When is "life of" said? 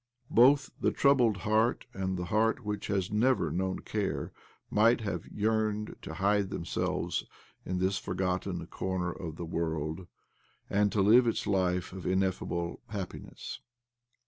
11.45-12.07